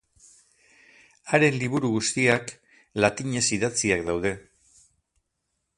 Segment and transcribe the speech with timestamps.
[1.33, 2.49] Haren liburu guztiak
[3.05, 4.35] latinez idatziak daude.